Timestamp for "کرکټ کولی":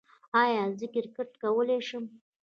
0.93-1.79